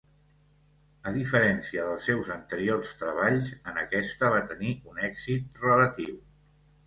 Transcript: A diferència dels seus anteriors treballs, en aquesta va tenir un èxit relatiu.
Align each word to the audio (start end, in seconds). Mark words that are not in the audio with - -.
A 1.09 1.11
diferència 1.17 1.83
dels 1.89 2.07
seus 2.11 2.31
anteriors 2.35 2.95
treballs, 3.01 3.51
en 3.73 3.77
aquesta 3.83 4.33
va 4.37 4.41
tenir 4.53 4.73
un 4.93 5.05
èxit 5.11 5.63
relatiu. 5.67 6.19